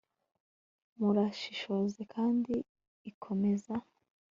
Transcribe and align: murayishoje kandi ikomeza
murayishoje 0.99 2.01
kandi 2.13 2.53
ikomeza 3.11 3.73